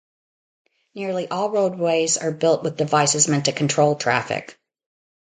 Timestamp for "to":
3.45-3.51